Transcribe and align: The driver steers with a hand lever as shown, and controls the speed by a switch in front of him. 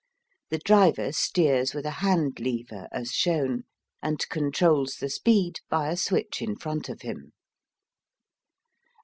The 0.49 0.57
driver 0.57 1.11
steers 1.11 1.75
with 1.75 1.85
a 1.85 1.91
hand 2.01 2.39
lever 2.39 2.87
as 2.91 3.11
shown, 3.11 3.65
and 4.01 4.17
controls 4.29 4.95
the 4.95 5.11
speed 5.11 5.59
by 5.69 5.89
a 5.91 5.95
switch 5.95 6.41
in 6.41 6.55
front 6.55 6.89
of 6.89 7.03
him. 7.03 7.33